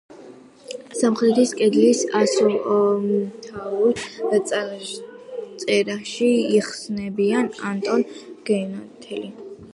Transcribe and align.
სამხრეთის 0.99 1.51
კედლის 1.59 2.01
ასომთავრულ 2.19 3.93
წარწერაში 4.53 6.31
იხსენიება 6.57 7.47
ანტონ 7.75 8.05
გენათელი. 8.51 9.31